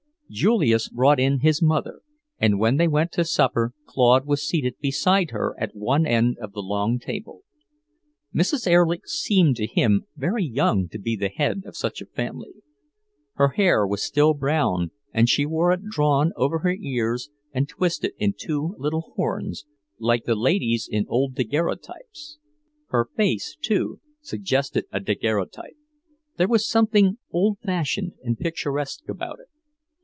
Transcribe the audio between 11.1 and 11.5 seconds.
the